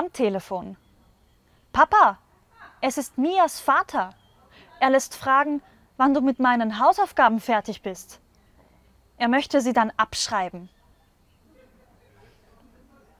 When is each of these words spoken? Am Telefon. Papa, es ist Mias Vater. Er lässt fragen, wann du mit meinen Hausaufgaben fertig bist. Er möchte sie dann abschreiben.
Am 0.00 0.10
Telefon. 0.14 0.78
Papa, 1.74 2.16
es 2.80 2.96
ist 2.96 3.18
Mias 3.18 3.60
Vater. 3.60 4.14
Er 4.80 4.88
lässt 4.88 5.14
fragen, 5.14 5.60
wann 5.98 6.14
du 6.14 6.22
mit 6.22 6.38
meinen 6.38 6.80
Hausaufgaben 6.80 7.38
fertig 7.38 7.82
bist. 7.82 8.18
Er 9.18 9.28
möchte 9.28 9.60
sie 9.60 9.74
dann 9.74 9.92
abschreiben. 9.98 10.70